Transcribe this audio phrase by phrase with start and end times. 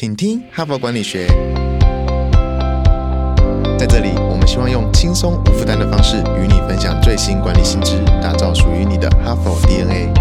[0.00, 1.26] 请听哈佛管理学。
[3.76, 10.12] 在这里，我们希望用轻松无负担的方式与你分享最新管理新知，打造属于你的哈佛 DNA。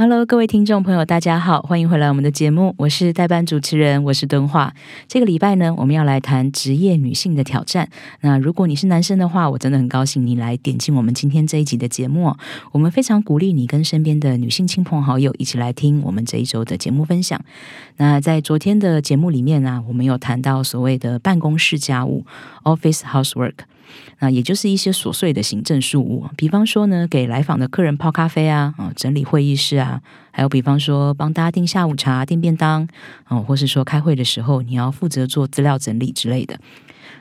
[0.00, 4.72] Hello，各位听众朋友，大家好，欢迎回来我们的节目，我是代班主持人，我是敦化。
[5.06, 7.86] 这个礼拜呢，我们要来谈职业女性的挑战。
[8.22, 12.34] 那如果你是男生的话，我真的很高兴你来点进我们今天这一集的节目。
[12.72, 17.38] 我们非常鼓励你跟身边的女性亲朋好友一起来听我们这一周的节目分享。
[17.98, 22.24] 那在昨天的节目里面呢，我们有谈到所谓的办公室家务
[22.64, 23.52] （office housework）。
[24.20, 30.00] 那也就是一些琐碎的行政事务，比方说呢，给来访的客人泡咖啡啊，啊，整理会议室啊，
[30.40, 32.88] 还有比方说帮大家订下午茶、订便当，
[33.28, 36.58] 哦，或是说开会的时候你要负责做资料整理之类的。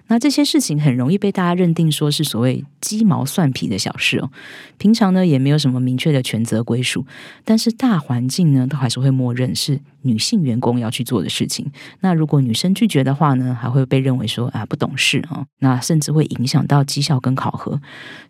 [0.08, 4.32] 那这些事情很容易被大家认定说是所谓鸡毛蒜皮的小事哦，
[4.78, 7.06] 平常呢也没有什么明确的权责归属，
[7.44, 11.72] 但是大环境呢都还是会默认是女性员工要去做的事情。
[12.00, 17.80] 那如果女生拒绝的话呢，还会被认为说啊不懂事啊，那甚至会影响到绩效跟考核。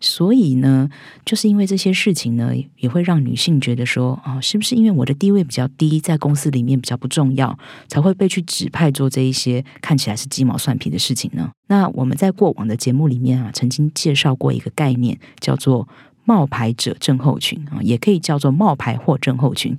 [0.02, 0.90] 所以呢，
[1.24, 11.52] 就是因为这些事情呢，也会让女性觉得说啊，是不是因为我的地位比较低，在公司里面比较不重要，才会被去指派做这一些看起来是鸡毛蒜皮的事情呢？
[11.68, 15.86] 那我们在过往的节目里面啊，曾经介绍过一个概念，叫做
[16.24, 19.78] 冒牌者症候群啊，也可以叫做冒牌货症候群。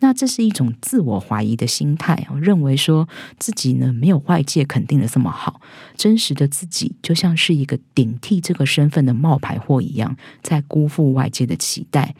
[0.00, 5.60] 那这是一种自我怀疑的心态啊，认为说自己呢没有外界肯定的这么好，
[5.94, 12.16] 真实的自己就像是一个顶替这个身份的冒牌货一样，在辜负外界的期待。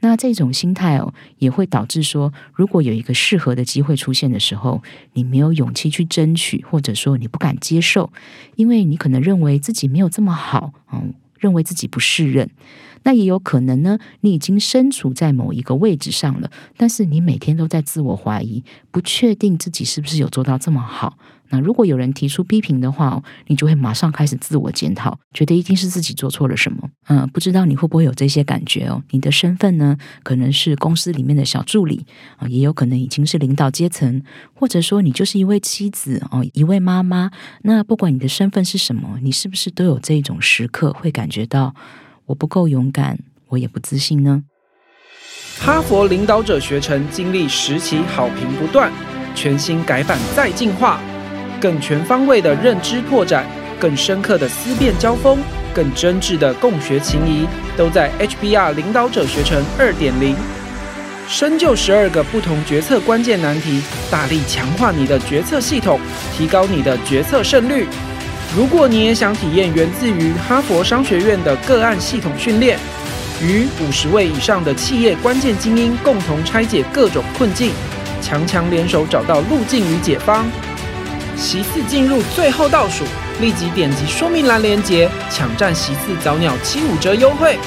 [0.00, 4.82] 那这种心态哦，也会导致说，如果有一个适合的机会出现的时候，
[5.14, 8.12] 你没有勇气去争取，或者说你不敢接受，
[8.56, 12.50] 因为你可能认为自己没有这么好，嗯，认为自己不适任。
[13.04, 21.16] 那也有可能呢，你已经身处在某一个位置上了，但是你每天都在自我怀疑，不确定自己是不是有做到这么好。
[21.48, 26.88] 那如果有人提出批评的话，你就会马上开始自我检讨，觉得一定是自己做错了什么。
[27.08, 29.02] 嗯，不知道你会不会有这些感觉哦？
[29.10, 32.04] 你的身份呢，可能是公司里面的小助理
[32.36, 34.22] 啊，也有可能已经是领导阶层，
[34.54, 37.30] 或者说你就是一位妻子哦，一位妈妈。
[37.62, 41.74] 那不管你的身份是什么，你是不是都有这种时刻会感觉到
[42.26, 43.18] 我不够勇敢，
[43.48, 44.42] 我也不自信呢？
[45.58, 48.92] 哈佛领导者学程经历十期好评不断，
[49.34, 51.00] 全新改版再进化。
[51.60, 53.46] 更全方位的认知拓展，
[53.78, 55.38] 更深刻的思辨交锋，
[55.74, 57.46] 更真挚的共学情谊，
[57.76, 60.36] 都在 HBR 领导者学程二点零。
[61.28, 65.98] 深究十二个不同决策关键难题，大力强化你的决策系统，
[66.36, 67.86] 提高你的决策胜率。
[68.56, 72.78] 如果你也想体验源自于哈佛商学院的个案系统训练，
[73.42, 77.72] 与五十位以上的企业关键精英共同拆解各种困境，
[78.22, 80.46] 强强联手找到路径与解方。
[81.36, 83.04] 席次进入最后倒数，
[83.40, 87.58] 立即点击说明栏链接，抢占席次早鸟七五折优惠。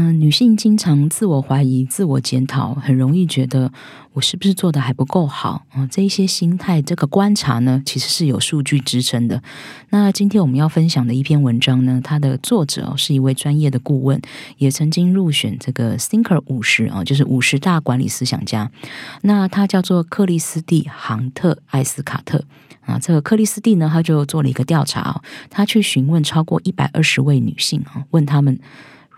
[0.00, 3.72] 嗯，女性经常自我怀疑、自我检讨，很容易觉得
[4.12, 5.88] 我是不是做的还不够好啊？
[5.90, 9.42] 这一些心态，这个观察呢，其实是有数据支撑的。
[9.88, 14.22] 那今天我们要分享的一篇文章呢，它的作者是一位专业的顾问，
[14.58, 18.70] 也曾经入选这个 Thinker 五十啊，就是五十大管理思想家。
[19.22, 22.44] 那他叫做克里斯蒂·杭特·艾斯卡特
[22.82, 23.00] 啊。
[23.00, 25.20] 这个克里斯蒂呢，他就做了一个调查，
[25.50, 28.60] 他去询问超过一百二十位女性啊，问他们。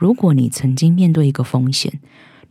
[0.01, 2.01] 如果你曾经面对一个风险，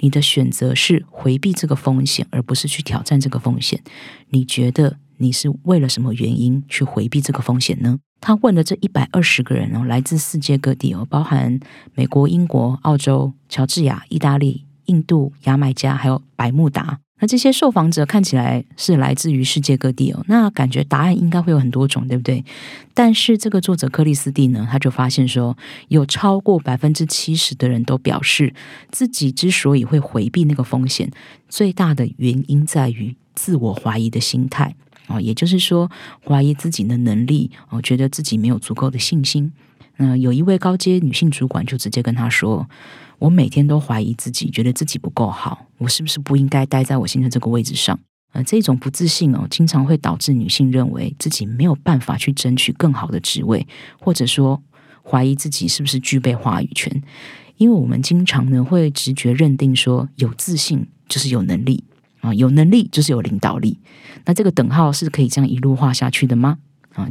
[0.02, 3.82] 你的选择是回避这个风险，而不是去挑战这个风险，
[4.30, 7.98] 你觉得你是为了什么原因去回避这个风险呢？
[8.22, 11.60] 他问的这一百二十个人哦，来自世界各地哦，包含
[11.96, 17.00] 美国、英国、澳洲、乔治亚、意大利、印度、牙买加，还有百慕达。
[17.20, 22.44] 那这些受访者看起来是来自于世界各地哦，那感觉答案应该会有很多种，对不对？
[22.94, 25.58] 但是这个作者克里斯蒂呢，他就发现说，
[25.90, 28.54] 有超过百分之七十的人都表示，
[28.92, 31.12] 自己之所以会回避那个风险，
[31.50, 34.76] 最大的原因在于自我怀疑的心态
[35.08, 35.92] 啊，也就是说，
[36.26, 39.52] 怀疑自己的能力哦，觉得自己没有足够的信心。
[40.00, 42.68] 嗯，有一位高阶女性主管就直接跟他说。
[43.20, 48.00] 我每天都怀疑自己，觉得自己不够好，我是不是不应该待在我现在这个位置上？
[48.32, 53.68] 呃，这种不自信哦，经常会导致女性认为自己没有办法去争取更好的职位，
[54.00, 54.64] 或者说
[55.04, 57.04] 怀疑自己是不是具备话语权。
[57.58, 61.84] 因为我们经常呢会直觉认定说，有自信就是有能力
[62.22, 63.78] 啊，有能力就是有领导力。
[64.24, 66.60] 那这个等号是可以这样一路画下去的吗？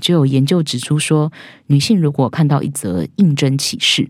[0.01, 1.33] 就有研究指出说，
[1.67, 4.09] 女性如果看到一则应征启事，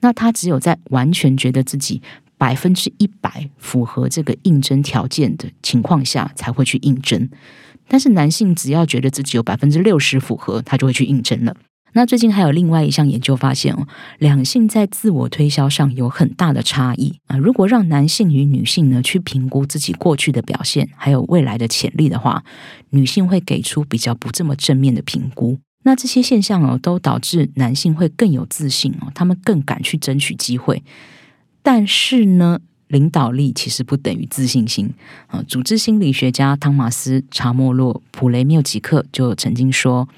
[0.00, 2.00] 那她只有在完全觉得自己
[2.38, 7.28] 百分之一百符合这个应征条件的情况下，才会去应征。
[7.88, 11.56] 但是男性只要觉得自己有百分之六十符合，他就会去应征了。
[11.92, 13.86] 那最近还有另外一项研究发现哦，
[14.18, 17.36] 两性在自我推销上有很大的差异啊。
[17.36, 22.44] 如果让男性与女性呢去评估自己过去的表现，还有未来的潜力的话，
[22.90, 25.58] 女性会给出比较不这么正面的评估。
[25.82, 30.82] 那这些现象哦，都导致男性会更有自信哦，他们更敢去争取机会。
[31.62, 32.60] 但是呢？
[32.90, 34.92] 领导力其实不等于自信心
[35.28, 35.40] 啊！
[35.46, 40.08] 组织心理学家汤马斯·查莫洛普雷缪吉克就曾经说，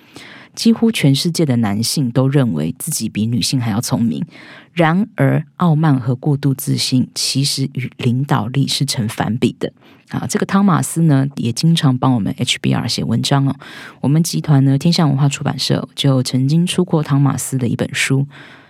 [0.54, 4.25] 几乎全世界的男性都认为自己比女性还要聪明。
[4.72, 9.72] 然而，傲慢和过度自信其实与领导力是成反比的
[10.10, 10.26] 啊！
[10.28, 13.54] 这个汤马斯呢，也经常帮我们 HBR 写文章哦。
[14.00, 18.26] 我们集团呢，天下文化出版社就曾经出过汤马斯的一本书，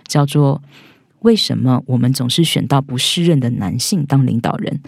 [0.07, 0.61] 叫做。
[1.23, 4.79] 为什么我们总是选到不适任的男性当领导人？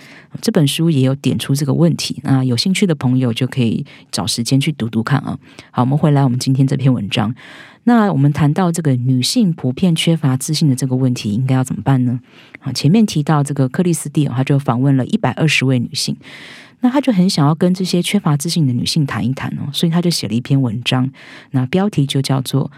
[0.42, 2.20] 这本书也有点出这个问题。
[2.24, 5.40] 那有兴趣的朋友就可以找时间去读读看啊。
[5.72, 7.34] 好，我们回来，我们今天这篇文章。
[7.86, 12.20] 那我们谈到这个女性普遍缺乏自信的这个问题，应该要怎么办呢？
[12.60, 16.18] 啊，前面提到这个克里斯蒂，他就访问了一百二十位女性，
[16.82, 21.10] 那他就很想要跟这些缺乏自信的女性谈一谈哦，所以他就写了一篇文章，
[21.52, 22.70] 那标题就叫做《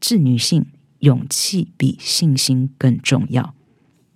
[0.00, 0.62] 致女性》。
[1.00, 3.54] 勇气比信心更重要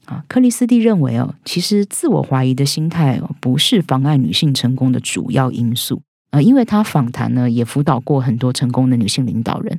[0.07, 0.25] 啊！
[0.29, 6.43] 克里斯蒂认为哦，其实自我怀疑的心态哦，不是妨碍女性成功的主要因素啊。
[6.43, 9.79] 因为他访谈呢，也辅导过很多成功的女性领导人，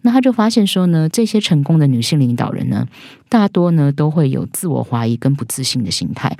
[0.00, 2.86] 那他就发现说呢，这些成功的女性领导人呢，
[3.28, 6.36] 大多呢都会有自我怀疑跟不自信的心态，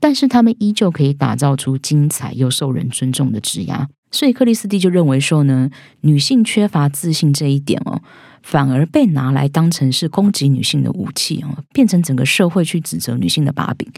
[0.00, 3.86] 但是他们依旧可以打造出精彩又受人尊重的职涯。
[4.10, 5.70] 所以克里斯蒂就认为说呢，
[6.00, 8.00] 女性缺乏自信这一点哦。
[8.46, 13.90] 反而被拿来当成是攻击女性的武器哦，变成整个社会去指责女性的把柄。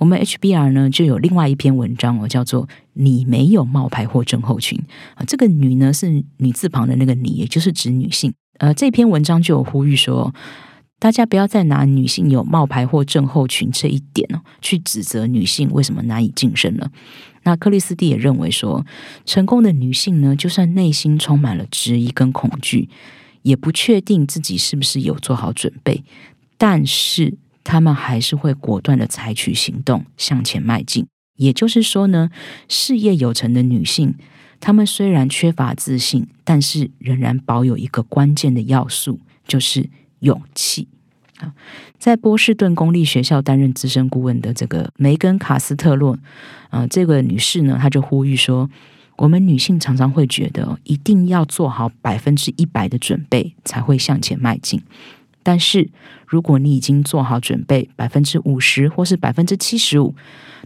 [0.00, 4.78] 我们 HBR 呢就有另外一篇文章哦，叫做“你没有冒牌或症候群”
[5.16, 5.24] 啊。
[5.26, 8.34] 这个“女”呢是女字旁的那个“你”，也就是指女性。
[8.58, 10.34] 呃，这篇文章就有呼吁说，
[10.98, 16.90] 大家不要再拿女性有冒牌或症候群这一点哦，去指责女性为什么难以晋升了。
[17.44, 18.84] 那克里斯蒂也认为说，
[19.24, 22.90] 成功的女性呢，就算内心充满了质疑跟恐惧。
[23.46, 26.02] 也不确定自己是不是有做好准备，
[26.58, 31.06] 但是他们还是会果断的采取行动向前迈进。
[31.36, 32.28] 也就是说呢，
[32.68, 34.16] 事业有成的女性，
[34.58, 39.88] 她们虽然缺乏自信，但是仍然保有一个关键的要素，就是
[40.18, 40.88] 勇气
[41.38, 41.54] 啊。
[42.00, 46.18] 在波士顿公立学校担任资深顾问的这个梅根卡斯特洛
[46.70, 48.68] 啊，这个女士呢，她就呼吁说。
[49.16, 54.82] 我们女性常常会觉得，一定要做好百分之一百的准备才会向前迈进。
[55.42, 55.88] 但是，
[56.26, 60.14] 如果你已经做好准备百分之五十或是百分之七十五，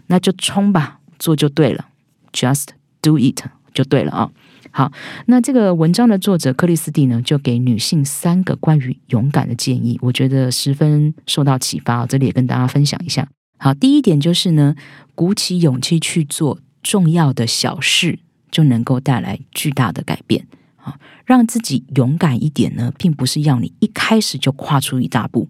[0.06, 1.86] 那就冲吧，做就对了
[2.32, 2.68] ，just
[3.02, 3.42] do it
[3.74, 4.30] 就对了啊。
[4.72, 4.90] 好，
[5.26, 13.28] 那这个文章的作者克里斯蒂呢，就给女性三个关于勇敢的建议，我觉得十分受到启发，这里也跟大家分享一下。
[13.58, 14.74] 好，第一点就是呢，
[15.14, 18.20] 鼓起勇气去做重要的小事。
[18.50, 20.98] 就能够带来巨大的改变啊！
[21.24, 25.48] 让自己勇敢一点呢，并不是要你一开始就跨出一大步，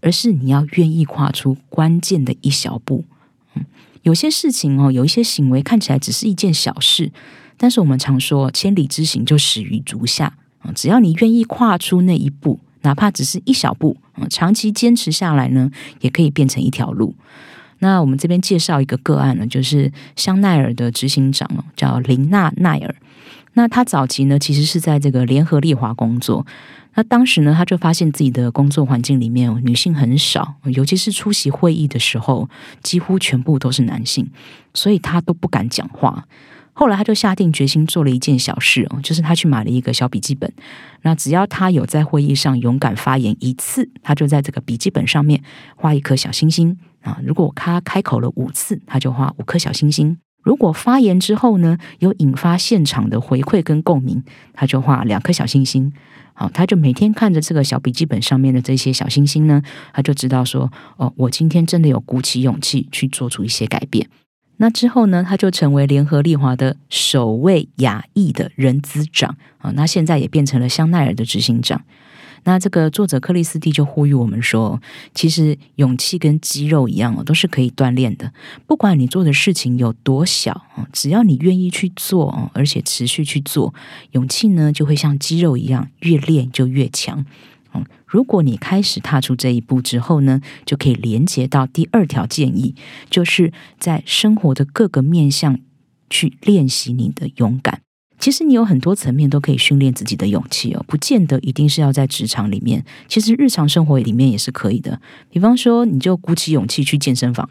[0.00, 3.04] 而是你要愿意跨出关键的一小步。
[3.54, 3.64] 嗯，
[4.02, 7.12] 有些事情哦，有一些行为看起来只是一件小事，
[7.56, 10.72] 但是我们常说千里之行就始于足下啊！
[10.74, 17.14] 只要你愿意跨出那一步，哪怕只是一小步，嗯，长期坚持下来呢，也可以变成一条路。
[17.80, 21.46] 那我们这边介绍一个个案呢，就是香奈儿的执行长
[21.76, 22.94] 叫林娜奈尔。
[23.54, 26.46] 那他早期呢，其实是在这个联合利华工作。
[26.94, 32.48] 那当时呢，他就发现自己的工作环境里面女性很少，尤其是出席会议的时候，
[32.82, 34.28] 几乎全部都是男性，
[34.74, 36.26] 所以他都不敢讲话。
[36.72, 40.50] 后来他就下定决心做了一件小事哦，就是他去买了一个小笔记本。
[41.02, 45.42] 那只要他有在会议上勇敢发言一次，他就在这个笔记本上面
[45.76, 46.78] 画一颗小星星。
[47.02, 55.92] 啊，如果他开口了五次，他就画五颗小星星；如果发言之后呢，有引发现场的回馈跟共鸣，他就画两颗小星星。
[56.34, 64.08] 好，他就每天看着这个小笔记本上面的这些小星星呢，他就知道说，哦，我今天真的有鼓起勇气去做出一些改变。
[64.56, 71.82] 那之后呢，他就成为联合利华的首位亚裔的人资长啊，那现在也变成了香奈儿的执行长。
[72.44, 74.80] 那这个作者克里斯蒂就呼吁我们说，
[75.14, 78.32] 其实勇气跟肌肉一样哦，都是可以锻炼的。
[78.66, 83.74] 不管你做的事情有多小只要你愿意去做，而且持续去做，
[84.12, 87.24] 勇气呢就会像肌肉一样，越练就越强。
[87.72, 92.74] 嗯，如果你开始踏出这一步之后呢，就可以连接到第二条建议，
[93.08, 95.60] 就是在生活的各个面向
[96.08, 97.82] 去练习你的勇敢。
[98.20, 105.00] 其实你有很多层面都可以训练自己的勇气哦，不见得一定是要在职场里面，其实日常生活里面也是可以的。
[105.30, 107.48] 比方说，你就鼓起勇气去健身房，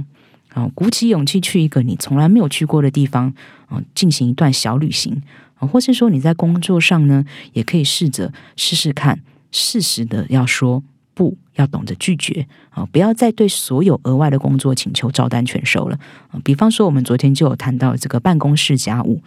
[0.53, 3.33] 啊，鼓起勇气去一个你从来没有去过的地方，
[3.65, 5.19] 啊，进行一段小旅行，
[5.55, 9.19] 啊，或是说你在工作上呢，也可以试着试试看，
[9.51, 10.83] 适时的要说
[11.15, 15.97] 不要懂得拒绝，啊，不要再对所有额外的工作请求照单全收了。
[16.29, 19.23] 啊，比方说，我们昨天就有谈到这个办公室家务。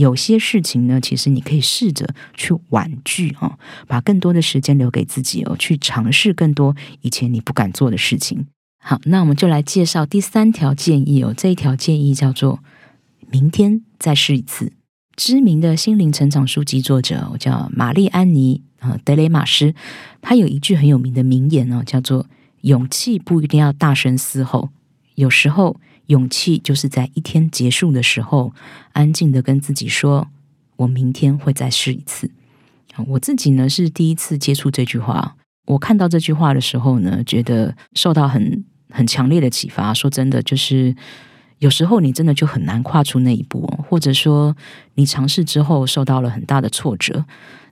[0.00, 8.46] 有些事情呢，其实你可以试着去婉拒啊，把更多的时间留给自己哦，去尝试更多以前你不敢做的事情。
[8.82, 11.34] 好，那我们就来介绍第三条建议哦。
[11.36, 12.60] 这一条建议叫做
[13.30, 14.72] “明天再试一次”。
[15.16, 19.74] 知名的心灵成长书籍作者我叫玛丽安妮啊德雷马斯，
[20.22, 22.24] 他有一句很有名的名言哦，叫做
[22.62, 24.70] “勇气不一定要大声嘶吼，
[25.16, 25.78] 有时候”。
[26.10, 28.52] 勇气就是在一天结束的时候，
[28.92, 30.26] 安静的跟自己说
[30.76, 32.28] ：“我明天会再试一次。”
[33.06, 35.36] 我自己呢是第一次接触这句话，
[35.66, 39.94] 我看到这句话的时候呢，觉得受到很很强烈的启发。
[39.94, 40.94] 说真的，就是
[41.58, 44.56] 有时候你真的就很难跨出那一步，或者说
[44.96, 47.24] 你尝试之后受到了很大的挫折。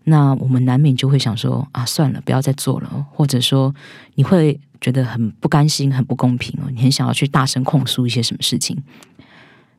[0.04, 3.74] 那我们难免就会想说啊，算了，不要再做了，或者说
[4.14, 8.82] 你会觉得很不甘心、很不公平哦，你很想要去大声控诉一些什么事情。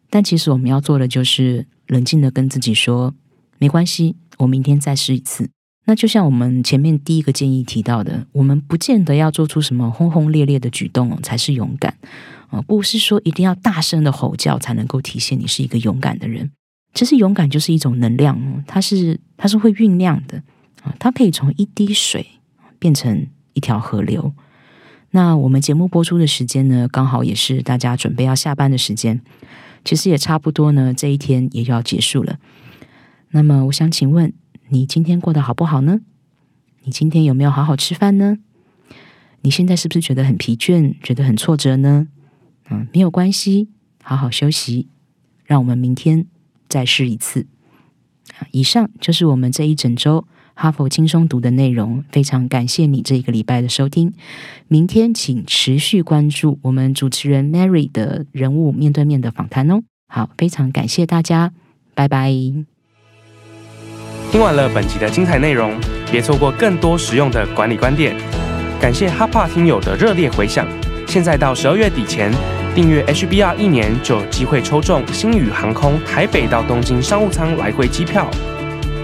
[0.09, 3.13] 但其实我们要做的就是冷静的跟自己说，
[3.57, 5.49] 没关系，我明天再试一次。
[5.85, 11.97] 那就像我们前面第一个建议提到的，我们不见得要做出什么轰轰烈烈的举动才是勇敢
[12.49, 16.51] 啊，不是说一定要大声的吼叫才能够体现你是一个勇敢的人。
[16.93, 20.43] 其实勇敢就是一种能量，它是它是会酝酿的
[20.81, 22.25] 啊，它可以从一滴水
[22.77, 24.34] 变成一条河流。
[25.12, 29.22] 那我们节目播出的时间呢，刚好也是大家准备要下班的时间，
[29.84, 32.38] 其实也差不多呢，这一天也要结束了。
[33.31, 34.34] 那么，我想请问
[34.69, 36.01] 你今天过得好不好呢？
[36.84, 38.38] 你今天有没有好好吃饭呢？
[39.41, 42.08] 你现在是不是觉得很疲倦，觉得很挫折呢？
[42.69, 43.69] 嗯，没有关系，
[44.03, 44.88] 好好休息，
[45.46, 46.25] 让我们明天。
[46.69, 47.47] 再试一次。
[48.51, 52.05] 以上就是我们这一整周哈佛轻松读的内容。
[52.11, 54.13] 非常感谢你这一个礼拜的收听。
[54.69, 59.81] 明天请持续关注我们主持人 Mary 的人物面对面的访谈哦。
[60.07, 61.51] 好，非常感谢大家，
[61.93, 62.31] 拜拜。
[64.31, 65.75] 听完了本集的精彩内容，
[66.11, 68.15] 别错过更多实用的管理观点。
[68.79, 70.67] 感谢哈帕听友的热烈回响。
[71.07, 72.58] 现在到十二月底前。
[72.75, 78.29] 订阅 HBR 一年就有机会抽中星宇航空台北到东京商务舱来回机票，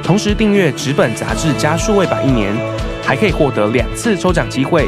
[0.03, 2.53] 同时订阅纸本杂志加数位版一年，
[3.03, 4.87] 还可以获得两次抽奖机会。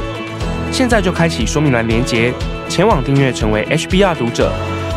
[0.71, 2.31] 现在就开启说明栏连接，
[2.69, 4.51] 前往订阅成为 HBR 读者，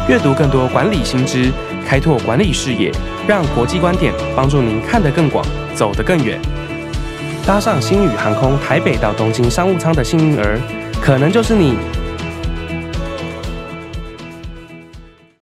[0.09, 1.51] 阅读更多管理新知，
[1.87, 2.93] 开拓管理视野，
[3.27, 5.45] 让国际观点帮助您看得更广，
[5.75, 6.39] 走得更远。
[7.47, 10.61] 搭上星宇航空台北到东京商务舱的幸运儿，
[11.01, 11.77] 可能就是你。